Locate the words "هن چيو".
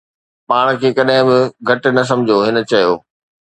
2.47-2.93